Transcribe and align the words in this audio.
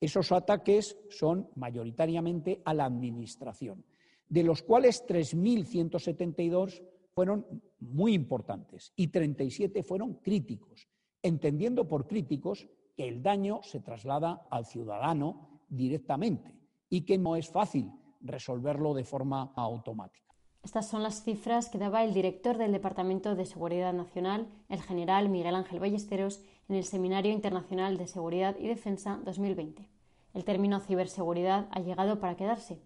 Esos 0.00 0.32
ataques 0.32 0.98
son 1.08 1.48
mayoritariamente 1.56 2.60
a 2.64 2.74
la 2.74 2.84
Administración, 2.84 3.84
de 4.28 4.42
los 4.42 4.62
cuales 4.62 5.04
3.172 5.06 6.82
fueron 7.14 7.62
muy 7.80 8.12
importantes 8.12 8.92
y 8.96 9.08
37 9.08 9.82
fueron 9.82 10.14
críticos, 10.14 10.88
entendiendo 11.22 11.88
por 11.88 12.06
críticos 12.06 12.68
que 12.96 13.08
el 13.08 13.22
daño 13.22 13.60
se 13.62 13.80
traslada 13.80 14.46
al 14.50 14.66
ciudadano 14.66 15.62
directamente 15.68 16.54
y 16.90 17.02
que 17.02 17.16
no 17.16 17.36
es 17.36 17.48
fácil 17.48 17.90
resolverlo 18.20 18.94
de 18.94 19.04
forma 19.04 19.52
automática. 19.56 20.23
Estas 20.64 20.88
son 20.88 21.02
las 21.02 21.22
cifras 21.22 21.68
que 21.68 21.76
daba 21.76 22.04
el 22.04 22.14
director 22.14 22.56
del 22.56 22.72
Departamento 22.72 23.34
de 23.34 23.44
Seguridad 23.44 23.92
Nacional, 23.92 24.48
el 24.70 24.80
general 24.80 25.28
Miguel 25.28 25.54
Ángel 25.54 25.78
Ballesteros, 25.78 26.42
en 26.70 26.76
el 26.76 26.84
Seminario 26.84 27.30
Internacional 27.30 27.98
de 27.98 28.06
Seguridad 28.06 28.56
y 28.58 28.66
Defensa 28.66 29.20
2020. 29.24 29.86
El 30.32 30.44
término 30.44 30.80
ciberseguridad 30.80 31.68
ha 31.70 31.80
llegado 31.80 32.18
para 32.18 32.36
quedarse. 32.36 32.80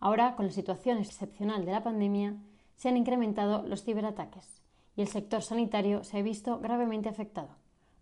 Ahora, 0.00 0.36
con 0.36 0.46
la 0.46 0.52
situación 0.52 0.96
excepcional 0.96 1.66
de 1.66 1.72
la 1.72 1.82
pandemia, 1.82 2.34
se 2.76 2.88
han 2.88 2.96
incrementado 2.96 3.62
los 3.62 3.84
ciberataques 3.84 4.62
y 4.96 5.02
el 5.02 5.08
sector 5.08 5.42
sanitario 5.42 6.04
se 6.04 6.18
ha 6.18 6.22
visto 6.22 6.58
gravemente 6.60 7.10
afectado. 7.10 7.50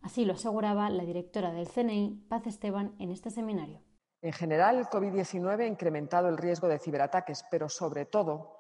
Así 0.03 0.25
lo 0.25 0.34
aseguraba 0.34 0.89
la 0.89 1.05
directora 1.05 1.51
del 1.51 1.69
CNI, 1.69 2.27
Paz 2.29 2.47
Esteban, 2.47 2.95
en 3.01 3.11
este 3.11 3.31
seminario. 3.31 3.81
En 4.23 4.33
general, 4.33 4.79
el 4.79 4.86
COVID-19 4.86 5.62
ha 5.62 5.67
incrementado 5.67 6.29
el 6.29 6.39
riesgo 6.39 6.69
de 6.69 6.79
ciberataques, 6.79 7.45
pero 7.51 7.69
sobre 7.69 8.06
todo 8.06 8.56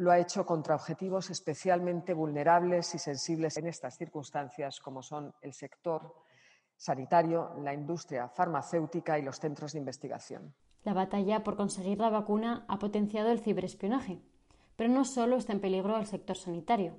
lo 0.00 0.10
ha 0.10 0.18
hecho 0.18 0.46
contra 0.46 0.74
objetivos 0.74 1.28
especialmente 1.28 2.14
vulnerables 2.14 2.94
y 2.94 2.98
sensibles 2.98 3.58
en 3.58 3.66
estas 3.66 3.98
circunstancias, 3.98 4.80
como 4.80 5.02
son 5.02 5.34
el 5.42 5.52
sector 5.52 6.14
sanitario, 6.74 7.52
la 7.62 7.74
industria 7.74 8.26
farmacéutica 8.28 9.18
y 9.18 9.22
los 9.22 9.38
centros 9.38 9.72
de 9.72 9.78
investigación. 9.78 10.54
La 10.84 10.94
batalla 10.94 11.44
por 11.44 11.56
conseguir 11.56 11.98
la 11.98 12.08
vacuna 12.08 12.64
ha 12.66 12.78
potenciado 12.78 13.30
el 13.30 13.40
ciberespionaje, 13.40 14.22
pero 14.74 14.88
no 14.88 15.04
solo 15.04 15.36
está 15.36 15.52
en 15.52 15.60
peligro 15.60 15.98
el 15.98 16.06
sector 16.06 16.38
sanitario. 16.38 16.96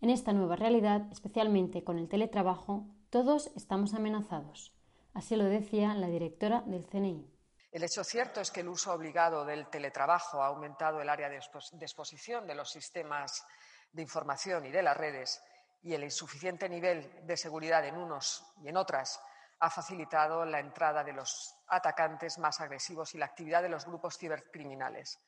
En 0.00 0.08
esta 0.08 0.32
nueva 0.32 0.56
realidad, 0.56 1.06
especialmente 1.12 1.84
con 1.84 1.98
el 1.98 2.08
teletrabajo, 2.08 2.86
todos 3.10 3.52
estamos 3.56 3.92
amenazados. 3.92 4.72
Así 5.12 5.36
lo 5.36 5.44
decía 5.44 5.94
la 5.94 6.08
directora 6.08 6.62
del 6.62 6.86
CNI. 6.86 7.26
El 7.70 7.84
hecho 7.84 8.02
cierto 8.02 8.40
es 8.40 8.50
que 8.50 8.60
el 8.60 8.68
uso 8.68 8.92
obligado 8.92 9.44
del 9.44 9.68
teletrabajo 9.68 10.42
ha 10.42 10.46
aumentado 10.46 11.02
el 11.02 11.08
área 11.08 11.28
de 11.28 11.36
exposición 11.36 12.46
de 12.46 12.54
los 12.54 12.70
sistemas 12.70 13.46
de 13.92 14.02
información 14.02 14.64
y 14.64 14.70
de 14.70 14.82
las 14.82 14.96
redes 14.96 15.42
y 15.82 15.92
el 15.92 16.02
insuficiente 16.02 16.68
nivel 16.68 17.26
de 17.26 17.36
seguridad 17.36 17.84
en 17.84 17.96
unos 17.96 18.44
y 18.62 18.68
en 18.68 18.76
otras 18.76 19.20
ha 19.60 19.70
facilitado 19.70 20.44
la 20.44 20.60
entrada 20.60 21.04
de 21.04 21.12
los 21.12 21.54
atacantes 21.68 22.38
más 22.38 22.60
agresivos 22.60 23.14
y 23.14 23.18
la 23.18 23.26
actividad 23.26 23.62
de 23.62 23.68
los 23.68 23.84
grupos 23.84 24.16
cibercriminales. 24.16 25.18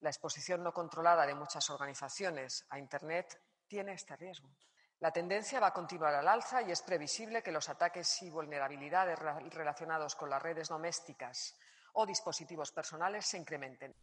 La 0.00 0.10
exposición 0.10 0.62
no 0.62 0.72
controlada 0.72 1.26
de 1.26 1.34
muchas 1.34 1.68
organizaciones 1.70 2.64
a 2.70 2.78
Internet 2.78 3.40
tiene 3.66 3.92
este 3.92 4.16
riesgo. 4.16 4.48
La 5.00 5.10
tendencia 5.10 5.60
va 5.60 5.68
a 5.68 5.72
continuar 5.72 6.14
al 6.14 6.28
alza 6.28 6.62
y 6.62 6.70
es 6.70 6.82
previsible 6.82 7.42
que 7.42 7.52
los 7.52 7.68
ataques 7.68 8.22
y 8.22 8.30
vulnerabilidades 8.30 9.18
relacionados 9.18 10.14
con 10.14 10.30
las 10.30 10.42
redes 10.42 10.68
domésticas 10.68 11.56
o 11.94 12.06
dispositivos 12.06 12.70
personales 12.70 13.24
se 13.24 13.38
incrementen. 13.38 13.94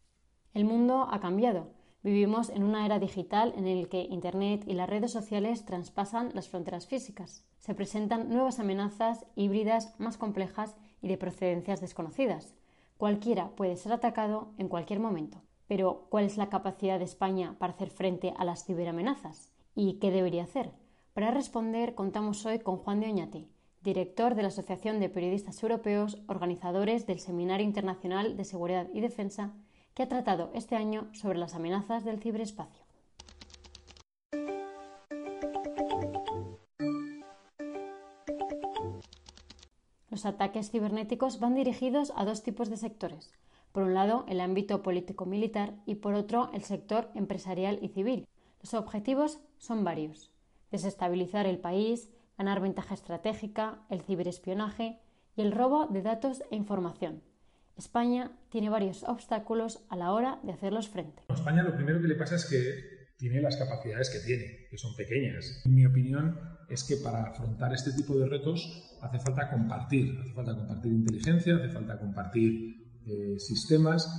El 0.54 0.66
mundo 0.66 1.08
ha 1.12 1.20
cambiado. 1.20 1.72
Vivimos 2.04 2.50
en 2.50 2.64
una 2.64 2.86
era 2.86 2.98
digital 2.98 3.54
en 3.56 3.82
la 3.82 3.88
que 3.88 4.02
Internet 4.02 4.64
y 4.66 4.74
las 4.74 4.90
redes 4.90 5.12
sociales 5.12 5.66
traspasan 5.66 6.32
las 6.34 6.50
fronteras 6.50 6.88
físicas. 6.88 7.46
Se 7.60 7.76
presentan 7.76 8.30
nuevas 8.30 8.60
amenazas 8.60 9.26
híbridas 9.36 9.94
más 10.00 10.18
complejas 10.18 10.76
y 11.02 11.08
de 11.08 11.18
procedencias 11.18 11.80
desconocidas. 11.80 12.56
Cualquiera 12.98 13.52
puede 13.56 13.78
ser 13.78 13.94
atacado 13.94 14.54
en 14.58 14.68
cualquier 14.68 15.00
momento. 15.00 15.42
Pero, 15.68 16.08
¿cuál 16.10 16.26
es 16.26 16.38
la 16.38 16.50
capacidad 16.50 16.98
de 16.98 17.06
España 17.06 17.56
para 17.60 17.74
hacer 17.74 17.92
frente 17.92 18.34
a 18.36 18.46
las 18.46 18.66
ciberamenazas? 18.66 19.52
¿Y 19.74 20.00
qué 20.00 20.12
debería 20.12 20.44
hacer? 20.44 20.74
Para 21.14 21.32
responder, 21.32 21.96
contamos 21.96 22.46
hoy 22.46 22.60
con 22.60 22.78
Juan 22.78 23.00
de 23.00 23.08
Oñate, 23.08 23.48
director 23.84 24.36
de 24.36 24.44
la 24.44 24.50
Asociación 24.50 25.00
de 25.00 25.10
Periodistas 25.10 25.62
Europeos, 25.64 26.20
organizadores 26.28 27.08
del 27.08 27.20
Seminario 27.20 27.66
Internacional 27.66 28.38
de 28.38 28.46
Seguridad 28.46 28.88
y 28.94 29.02
Defensa, 29.02 29.54
que 29.94 30.04
ha 30.04 30.08
tratado 30.08 30.52
este 30.54 30.76
año 30.76 31.10
sobre 31.14 31.40
las 31.40 31.56
amenazas 31.56 32.06
del 32.06 32.20
ciberespacio. 32.20 32.86
Los 40.10 40.26
ataques 40.26 40.70
cibernéticos 40.70 41.40
van 41.40 41.56
dirigidos 41.56 42.14
a 42.16 42.26
dos 42.26 42.44
tipos 42.44 42.70
de 42.70 42.78
sectores. 42.78 43.34
Por 43.72 43.84
un 43.84 43.94
lado, 43.94 44.26
el 44.28 44.42
ámbito 44.42 44.84
político-militar 44.84 45.74
y 45.86 45.96
por 45.96 46.14
otro, 46.14 46.52
el 46.54 46.64
sector 46.64 47.10
empresarial 47.16 47.80
y 47.82 47.88
civil. 47.88 48.28
Los 48.62 48.74
objetivos 48.74 49.40
son 49.58 49.84
varios. 49.84 50.32
Desestabilizar 50.70 51.48
el 51.48 51.58
país, 51.58 52.12
ganar 52.42 52.60
ventaja 52.60 52.96
estratégica, 52.96 53.86
el 53.92 54.02
ciberespionaje 54.02 54.98
y 55.36 55.44
el 55.44 55.52
robo 55.52 55.86
de 55.86 56.02
datos 56.02 56.42
e 56.50 56.56
información. 56.56 57.22
España 57.78 58.32
tiene 58.50 58.72
varios 58.72 59.04
obstáculos 59.04 59.86
a 59.90 59.96
la 59.96 60.12
hora 60.12 60.40
de 60.42 60.52
hacerlos 60.52 60.90
frente. 60.90 61.22
A 61.28 61.36
España 61.36 61.62
lo 61.62 61.76
primero 61.76 62.02
que 62.02 62.08
le 62.08 62.16
pasa 62.16 62.38
es 62.38 62.46
que 62.50 62.60
tiene 63.16 63.42
las 63.42 63.58
capacidades 63.58 64.10
que 64.10 64.26
tiene, 64.26 64.66
que 64.72 64.78
son 64.80 64.96
pequeñas. 64.96 65.62
En 65.66 65.76
mi 65.76 65.86
opinión 65.86 66.36
es 66.68 66.84
que 66.84 66.98
para 66.98 67.26
afrontar 67.26 67.76
este 67.76 67.94
tipo 67.94 68.18
de 68.18 68.28
retos 68.28 68.98
hace 69.04 69.20
falta 69.20 69.48
compartir, 69.52 70.18
hace 70.20 70.34
falta 70.34 70.56
compartir 70.56 70.94
inteligencia, 70.94 71.58
hace 71.58 71.70
falta 71.70 72.00
compartir 72.00 72.88
eh, 73.06 73.38
sistemas, 73.38 74.10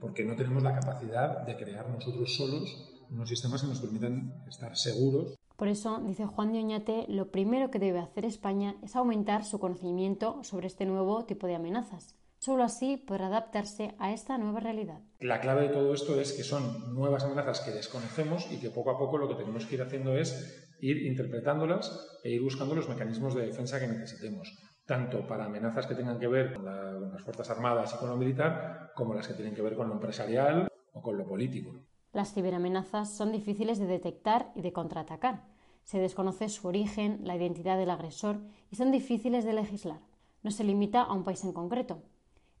porque 0.00 0.24
no 0.24 0.36
tenemos 0.36 0.62
la 0.62 0.78
capacidad 0.78 1.44
de 1.44 1.56
crear 1.56 1.88
nosotros 1.90 2.32
solos 2.36 2.88
unos 3.10 3.28
sistemas 3.28 3.60
que 3.60 3.68
nos 3.68 3.80
permitan 3.80 4.44
estar 4.48 4.74
seguros 4.76 5.34
por 5.62 5.68
eso, 5.68 6.02
dice 6.04 6.26
Juan 6.26 6.52
de 6.52 6.58
Oñate, 6.58 7.04
lo 7.06 7.30
primero 7.30 7.70
que 7.70 7.78
debe 7.78 8.00
hacer 8.00 8.24
España 8.24 8.74
es 8.82 8.96
aumentar 8.96 9.44
su 9.44 9.60
conocimiento 9.60 10.42
sobre 10.42 10.66
este 10.66 10.86
nuevo 10.86 11.24
tipo 11.24 11.46
de 11.46 11.54
amenazas. 11.54 12.16
Solo 12.40 12.64
así 12.64 12.96
podrá 12.96 13.28
adaptarse 13.28 13.94
a 14.00 14.12
esta 14.12 14.38
nueva 14.38 14.58
realidad. 14.58 14.98
La 15.20 15.40
clave 15.40 15.68
de 15.68 15.68
todo 15.68 15.94
esto 15.94 16.20
es 16.20 16.32
que 16.32 16.42
son 16.42 16.96
nuevas 16.96 17.22
amenazas 17.22 17.60
que 17.60 17.70
desconocemos 17.70 18.50
y 18.50 18.58
que 18.58 18.70
poco 18.70 18.90
a 18.90 18.98
poco 18.98 19.18
lo 19.18 19.28
que 19.28 19.36
tenemos 19.36 19.64
que 19.64 19.76
ir 19.76 19.82
haciendo 19.82 20.16
es 20.16 20.68
ir 20.80 21.06
interpretándolas 21.06 22.18
e 22.24 22.30
ir 22.30 22.42
buscando 22.42 22.74
los 22.74 22.88
mecanismos 22.88 23.32
de 23.36 23.46
defensa 23.46 23.78
que 23.78 23.86
necesitemos, 23.86 24.58
tanto 24.84 25.28
para 25.28 25.44
amenazas 25.44 25.86
que 25.86 25.94
tengan 25.94 26.18
que 26.18 26.26
ver 26.26 26.54
con, 26.54 26.64
con 26.64 27.12
las 27.12 27.22
Fuerzas 27.22 27.50
Armadas 27.50 27.94
y 27.94 27.98
con 27.98 28.08
lo 28.08 28.16
militar, 28.16 28.90
como 28.96 29.14
las 29.14 29.28
que 29.28 29.34
tienen 29.34 29.54
que 29.54 29.62
ver 29.62 29.76
con 29.76 29.86
lo 29.86 29.94
empresarial 29.94 30.66
o 30.92 31.00
con 31.00 31.16
lo 31.16 31.24
político. 31.24 31.70
Las 32.12 32.34
ciberamenazas 32.34 33.16
son 33.16 33.30
difíciles 33.30 33.78
de 33.78 33.86
detectar 33.86 34.50
y 34.56 34.60
de 34.60 34.72
contraatacar. 34.72 35.51
Se 35.84 35.98
desconoce 35.98 36.48
su 36.48 36.68
origen, 36.68 37.20
la 37.24 37.36
identidad 37.36 37.78
del 37.78 37.90
agresor 37.90 38.40
y 38.70 38.76
son 38.76 38.90
difíciles 38.92 39.44
de 39.44 39.52
legislar. 39.52 40.00
No 40.42 40.50
se 40.50 40.64
limita 40.64 41.02
a 41.02 41.12
un 41.12 41.24
país 41.24 41.44
en 41.44 41.52
concreto. 41.52 42.02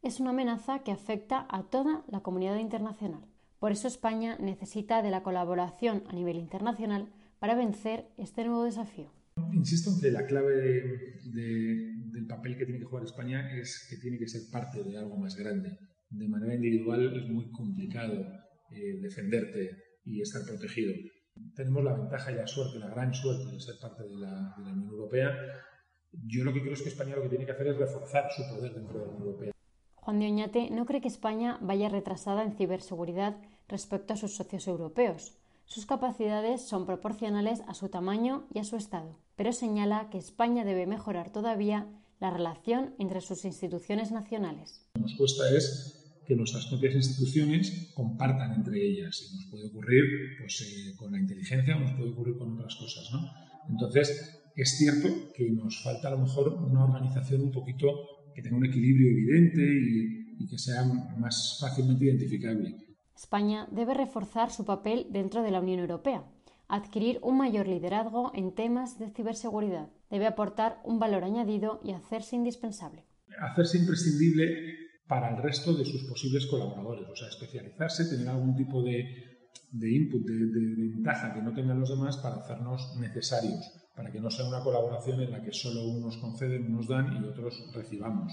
Es 0.02 0.20
una 0.20 0.30
amenaza 0.30 0.80
que 0.80 0.92
afecta 0.92 1.46
a 1.48 1.64
toda 1.64 2.04
la 2.08 2.20
comunidad 2.20 2.58
internacional. 2.58 3.24
Por 3.58 3.70
eso 3.70 3.86
España 3.86 4.36
necesita 4.40 5.02
de 5.02 5.10
la 5.10 5.22
colaboración 5.22 6.02
a 6.08 6.12
nivel 6.12 6.36
internacional 6.36 7.08
para 7.38 7.54
vencer 7.54 8.08
este 8.18 8.44
nuevo 8.44 8.64
desafío. 8.64 9.10
Insisto 9.52 9.90
en 9.90 10.00
que 10.00 10.10
la 10.10 10.26
clave 10.26 10.54
del 11.24 12.26
papel 12.28 12.58
que 12.58 12.64
tiene 12.64 12.80
que 12.80 12.84
jugar 12.84 13.04
España 13.04 13.50
es 13.56 13.86
que 13.88 13.96
tiene 13.96 14.18
que 14.18 14.28
ser 14.28 14.42
parte 14.50 14.82
de 14.82 14.98
algo 14.98 15.16
más 15.16 15.36
grande. 15.36 15.78
De 16.10 16.28
manera 16.28 16.54
individual 16.54 17.16
es 17.16 17.28
muy 17.28 17.50
complicado 17.50 18.26
eh, 18.70 18.98
defenderte 19.00 19.70
y 20.04 20.20
estar 20.20 20.42
protegido. 20.44 20.92
Tenemos 21.54 21.84
la 21.84 21.94
ventaja 21.94 22.32
y 22.32 22.36
la 22.36 22.46
suerte, 22.46 22.78
la 22.78 22.88
gran 22.88 23.12
suerte 23.12 23.50
de 23.50 23.60
ser 23.60 23.78
parte 23.80 24.04
de 24.04 24.16
la, 24.16 24.54
de 24.56 24.64
la 24.64 24.72
Unión 24.72 24.88
Europea. 24.90 25.32
Yo 26.26 26.44
lo 26.44 26.52
que 26.52 26.60
creo 26.60 26.74
es 26.74 26.82
que 26.82 26.88
España 26.88 27.16
lo 27.16 27.22
que 27.22 27.28
tiene 27.28 27.46
que 27.46 27.52
hacer 27.52 27.68
es 27.68 27.76
reforzar 27.76 28.30
su 28.30 28.42
poder 28.54 28.74
dentro 28.74 28.98
de 28.98 29.06
la 29.06 29.12
Unión 29.12 29.26
Europea. 29.26 29.52
Juan 29.94 30.18
de 30.18 30.26
Oñate 30.26 30.70
no 30.70 30.84
cree 30.84 31.00
que 31.00 31.08
España 31.08 31.58
vaya 31.60 31.88
retrasada 31.88 32.42
en 32.42 32.56
ciberseguridad 32.56 33.36
respecto 33.68 34.14
a 34.14 34.16
sus 34.16 34.34
socios 34.34 34.66
europeos. 34.66 35.36
Sus 35.64 35.86
capacidades 35.86 36.62
son 36.62 36.86
proporcionales 36.86 37.62
a 37.66 37.74
su 37.74 37.88
tamaño 37.88 38.46
y 38.52 38.58
a 38.58 38.64
su 38.64 38.76
Estado. 38.76 39.16
pero 39.36 39.52
señala 39.52 40.08
que 40.10 40.18
España 40.18 40.64
debe 40.64 40.86
mejorar 40.86 41.32
todavía 41.32 41.88
la 42.20 42.30
relación 42.30 42.94
entre 42.98 43.20
sus 43.20 43.44
instituciones 43.44 44.12
nacionales. 44.12 44.86
Nos 44.94 45.14
cuesta 45.16 45.50
es 45.50 46.01
que 46.26 46.36
nuestras 46.36 46.66
propias 46.66 46.94
instituciones 46.94 47.92
compartan 47.94 48.54
entre 48.54 48.80
ellas. 48.80 49.28
Y 49.30 49.36
nos 49.36 49.46
puede 49.46 49.66
ocurrir 49.68 50.04
pues, 50.38 50.60
eh, 50.62 50.96
con 50.96 51.12
la 51.12 51.18
inteligencia 51.18 51.76
o 51.76 51.80
nos 51.80 51.92
puede 51.92 52.10
ocurrir 52.10 52.38
con 52.38 52.52
otras 52.52 52.74
cosas. 52.76 53.10
¿no? 53.12 53.30
Entonces, 53.68 54.42
es 54.54 54.78
cierto 54.78 55.08
que 55.34 55.50
nos 55.50 55.82
falta 55.82 56.08
a 56.08 56.12
lo 56.12 56.18
mejor 56.18 56.54
una 56.54 56.84
organización 56.84 57.42
un 57.42 57.52
poquito 57.52 57.86
que 58.34 58.42
tenga 58.42 58.56
un 58.56 58.66
equilibrio 58.66 59.10
evidente 59.10 59.60
y, 59.60 60.44
y 60.44 60.46
que 60.48 60.58
sea 60.58 60.84
más 61.18 61.58
fácilmente 61.60 62.04
identificable. 62.04 62.76
España 63.16 63.68
debe 63.70 63.94
reforzar 63.94 64.50
su 64.50 64.64
papel 64.64 65.06
dentro 65.10 65.42
de 65.42 65.50
la 65.50 65.60
Unión 65.60 65.80
Europea, 65.80 66.24
adquirir 66.68 67.18
un 67.22 67.36
mayor 67.36 67.68
liderazgo 67.68 68.32
en 68.34 68.54
temas 68.54 68.98
de 68.98 69.10
ciberseguridad. 69.10 69.90
Debe 70.10 70.26
aportar 70.26 70.80
un 70.84 70.98
valor 70.98 71.24
añadido 71.24 71.80
y 71.84 71.92
hacerse 71.92 72.36
indispensable. 72.36 73.04
Hacerse 73.38 73.78
imprescindible 73.78 74.81
para 75.12 75.28
el 75.28 75.42
resto 75.42 75.74
de 75.74 75.84
sus 75.84 76.04
posibles 76.04 76.46
colaboradores, 76.46 77.06
o 77.06 77.14
sea, 77.14 77.28
especializarse, 77.28 78.08
tener 78.08 78.28
algún 78.28 78.56
tipo 78.56 78.82
de, 78.82 79.50
de 79.70 79.94
input, 79.94 80.22
de, 80.24 80.46
de, 80.46 80.88
ventaja 80.88 81.34
que 81.34 81.42
no 81.42 81.52
tengan 81.52 81.78
los 81.78 81.90
demás 81.90 82.16
para 82.16 82.36
hacernos 82.36 82.96
necesarios, 82.98 83.60
para 83.94 84.10
que 84.10 84.20
no 84.20 84.30
sea 84.30 84.48
una 84.48 84.62
colaboración 84.62 85.20
en 85.20 85.32
la 85.32 85.42
que 85.42 85.52
solo 85.52 85.86
unos 85.86 86.16
conceden, 86.16 86.72
unos 86.72 86.88
dan 86.88 87.22
y 87.22 87.28
otros 87.28 87.62
recibamos. 87.74 88.32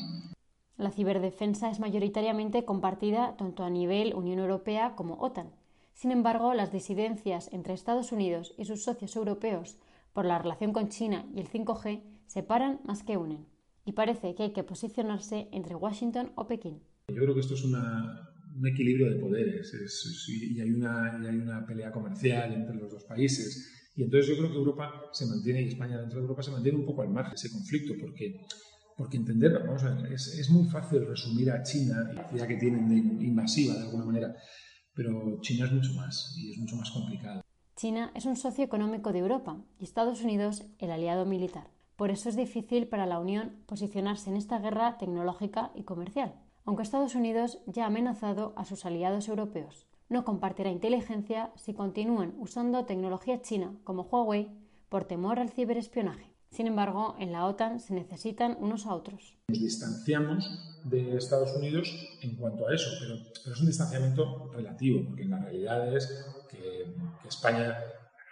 La 0.77 0.91
ciberdefensa 0.91 1.69
es 1.69 1.81
mayoritariamente 1.81 2.63
compartida 2.63 3.35
tanto 3.35 3.65
a 3.65 3.69
nivel 3.69 4.15
Unión 4.15 4.39
Europea 4.39 4.95
como 4.95 5.15
OTAN. 5.15 5.51
Sin 5.93 6.11
embargo, 6.11 6.53
las 6.53 6.71
disidencias 6.71 7.51
entre 7.51 7.73
Estados 7.73 8.13
Unidos 8.13 8.53
y 8.57 8.63
sus 8.63 8.85
socios 8.85 9.17
europeos 9.17 9.77
por 10.13 10.23
la 10.23 10.39
relación 10.39 10.71
con 10.71 10.87
China 10.87 11.25
y 11.35 11.41
el 11.41 11.49
5G 11.49 12.03
separan 12.25 12.79
más 12.85 13.03
que 13.03 13.17
unen. 13.17 13.58
Y 13.89 13.94
parece 13.94 14.36
que 14.36 14.44
hay 14.44 14.53
que 14.53 14.63
posicionarse 14.63 15.47
entre 15.51 15.74
Washington 15.74 16.31
o 16.36 16.45
Pekín. 16.45 16.80
Yo 17.07 17.15
creo 17.15 17.33
que 17.33 17.39
esto 17.39 17.56
es 17.56 17.63
una, 17.63 18.30
un 18.56 18.68
equilibrio 18.68 19.09
de 19.09 19.15
poderes 19.15 19.74
es, 19.74 20.06
es, 20.06 20.30
y, 20.30 20.62
hay 20.62 20.69
una, 20.69 21.19
y 21.19 21.25
hay 21.25 21.38
una 21.38 21.65
pelea 21.65 21.91
comercial 21.91 22.53
entre 22.53 22.75
los 22.75 22.91
dos 22.91 23.03
países. 23.06 23.91
Y 23.95 24.03
entonces 24.03 24.30
yo 24.30 24.38
creo 24.38 24.51
que 24.51 24.57
Europa 24.57 25.09
se 25.12 25.25
mantiene, 25.25 25.63
y 25.63 25.69
España 25.69 26.00
dentro 26.00 26.19
de 26.19 26.21
Europa 26.21 26.44
se 26.44 26.51
mantiene 26.51 26.77
un 26.77 26.86
poco 26.86 27.01
al 27.01 27.09
margen 27.09 27.31
de 27.31 27.38
ese 27.38 27.51
conflicto, 27.51 27.95
porque 28.00 28.41
porque 28.95 29.18
entender, 29.18 29.53
vamos 29.65 29.81
a 29.83 29.95
ver, 29.95 30.13
es, 30.13 30.27
es, 30.38 30.51
muy 30.51 30.69
fácil 30.69 31.07
resumir 31.07 31.50
a 31.50 31.63
China, 31.63 32.12
la 32.13 32.30
ciudad 32.30 32.47
que 32.47 32.57
tienen 32.57 32.88
de 32.89 33.25
invasiva 33.25 33.74
de 33.74 33.86
alguna 33.86 34.06
manera, 34.06 34.36
pero 34.94 35.39
China 35.41 35.65
es 35.65 35.71
mucho 35.71 35.94
más 35.94 36.36
y 36.38 36.51
es 36.51 36.59
mucho 36.59 36.75
más 36.75 36.91
complicado. 36.91 37.41
China 37.75 38.12
es 38.13 38.25
un 38.25 38.36
socio 38.36 38.63
económico 38.63 39.12
de 39.13 39.19
Europa 39.19 39.57
y 39.80 39.86
Estados 39.86 40.21
Unidos 40.21 40.65
el 40.77 40.91
aliado 40.91 41.25
militar. 41.25 41.78
Por 42.00 42.12
eso 42.12 42.30
es 42.30 42.38
difícil 42.38 42.88
para 42.88 43.06
la 43.06 43.19
Unión 43.19 43.57
posicionarse 43.66 44.30
en 44.30 44.38
esta 44.38 44.57
guerra 44.57 44.98
tecnológica 44.98 45.72
y 45.75 45.84
comercial, 45.84 46.34
aunque 46.63 46.81
Estados 46.81 47.13
Unidos 47.13 47.60
ya 47.66 47.84
ha 47.84 47.88
amenazado 47.88 48.54
a 48.56 48.63
sus 48.63 48.86
aliados 48.86 49.28
europeos. 49.28 49.86
No 50.07 50.24
compartirá 50.24 50.69
inteligencia 50.69 51.51
si 51.57 51.74
continúan 51.74 52.36
usando 52.40 52.86
tecnología 52.86 53.42
china 53.42 53.74
como 53.84 54.04
Huawei 54.04 54.48
por 54.88 55.04
temor 55.04 55.40
al 55.40 55.50
ciberespionaje. 55.50 56.31
Sin 56.51 56.68
embargo, 56.68 57.18
en 57.19 57.34
la 57.34 57.46
OTAN 57.46 57.81
se 57.81 57.94
necesitan 57.94 58.56
unos 58.62 58.86
a 58.86 58.96
otros. 58.96 59.38
Nos 59.50 59.60
distanciamos 59.60 60.80
de 60.86 61.18
Estados 61.18 61.54
Unidos 61.57 61.94
en 62.22 62.38
cuanto 62.38 62.66
a 62.66 62.74
eso, 62.74 62.90
pero, 63.01 63.16
es 63.54 63.60
un 63.60 63.68
distanciamiento 63.68 64.50
relativo, 64.54 65.04
porque 65.06 65.25
la 65.25 65.40
realidad 65.40 65.94
es 65.94 66.07
que, 66.50 66.96
que 67.22 67.28
España 67.28 67.75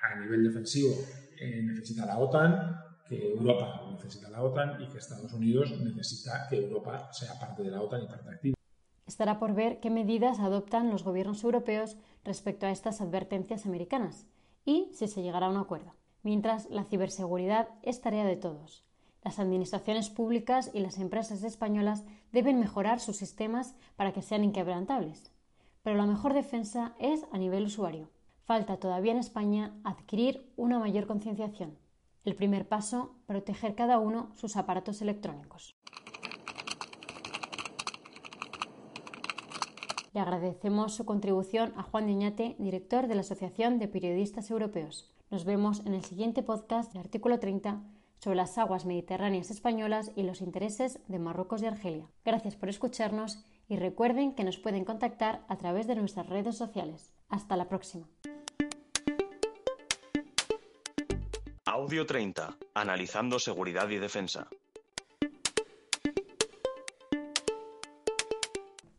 a 0.02 0.22
nivel 0.22 0.46
defensivo 0.46 0.96
eh, 1.38 1.62
necesita 1.62 2.06
la 2.06 2.18
OTAN, 2.18 2.87
que 3.08 3.34
Europa 3.34 3.84
necesita 3.92 4.30
la 4.30 4.44
OTAN 4.44 4.82
y 4.82 4.88
que 4.88 4.98
Estados 4.98 5.32
Unidos 5.34 5.72
necesita 5.80 6.48
que 6.50 6.58
Europa 6.58 7.12
sea 7.12 7.40
parte 7.40 7.64
de 7.64 7.72
la 7.72 7.82
OTAN 7.82 8.04
y 8.04 8.08
parte 8.08 8.30
activa. 8.30 8.58
Estará 9.06 9.40
por 9.40 9.54
ver 9.54 9.80
qué 9.80 9.90
medidas 9.90 10.40
adoptan 10.40 10.90
los 10.90 11.04
gobiernos 11.04 11.44
europeos 11.44 11.98
respecto 12.24 12.66
a 12.66 12.72
estas 12.72 13.02
advertencias 13.02 13.66
americanas 13.66 14.26
y 14.66 14.92
si 14.94 15.08
se 15.08 15.22
llegará 15.22 15.48
a 15.48 15.50
un 15.50 15.58
acuerdo 15.58 15.94
mientras 16.28 16.70
la 16.70 16.84
ciberseguridad 16.84 17.70
es 17.84 18.02
tarea 18.02 18.26
de 18.26 18.36
todos. 18.36 18.84
Las 19.24 19.40
administraciones 19.40 20.10
públicas 20.10 20.72
y 20.74 20.82
las 20.82 20.98
empresas 20.98 21.42
españolas 21.44 22.04
deben 22.34 22.60
mejorar 22.60 23.00
sus 23.00 23.16
sistemas 23.16 23.76
para 23.96 24.12
que 24.12 24.22
sean 24.22 24.44
inquebrantables. 24.44 25.32
Pero 25.84 25.96
la 25.96 26.06
mejor 26.06 26.34
defensa 26.34 26.96
es 27.00 27.26
a 27.32 27.38
nivel 27.38 27.64
usuario. 27.64 28.10
Falta 28.44 28.76
todavía 28.76 29.14
en 29.14 29.20
España 29.20 29.74
adquirir 29.86 30.52
una 30.58 30.80
mayor 30.80 31.08
concienciación. 31.08 31.78
El 32.28 32.36
primer 32.36 32.68
paso, 32.68 33.16
proteger 33.26 33.74
cada 33.74 34.00
uno 34.00 34.32
sus 34.36 34.58
aparatos 34.58 35.02
electrónicos. 35.02 35.78
Le 40.14 40.20
agradecemos 40.20 40.94
su 40.94 41.06
contribución 41.06 41.72
a 41.78 41.84
Juan 41.84 42.06
Deñate, 42.06 42.58
director 42.60 43.08
de 43.08 43.16
la 43.16 43.22
Asociación 43.22 43.80
de 43.80 43.88
Periodistas 43.88 44.52
Europeos. 44.52 45.10
Nos 45.32 45.46
vemos 45.46 45.86
en 45.86 45.94
el 45.94 46.04
siguiente 46.04 46.44
podcast 46.44 46.92
de 46.92 47.00
Artículo 47.00 47.40
30 47.40 47.82
sobre 48.18 48.36
las 48.36 48.58
aguas 48.58 48.86
mediterráneas 48.86 49.50
españolas 49.50 50.12
y 50.18 50.24
los 50.24 50.42
intereses 50.42 51.00
de 51.08 51.20
Marruecos 51.20 51.62
y 51.62 51.68
Argelia. 51.68 52.10
Gracias 52.26 52.58
por 52.58 52.68
escucharnos 52.68 53.42
y 53.70 53.78
recuerden 53.78 54.34
que 54.34 54.44
nos 54.44 54.58
pueden 54.58 54.84
contactar 54.84 55.46
a 55.48 55.56
través 55.56 55.88
de 55.88 55.96
nuestras 55.96 56.28
redes 56.28 56.58
sociales. 56.58 57.10
Hasta 57.30 57.56
la 57.56 57.70
próxima. 57.70 58.10
Audio 61.78 62.08
30. 62.08 62.58
Analizando 62.74 63.38
seguridad 63.38 63.88
y 63.90 63.98
defensa. 63.98 64.48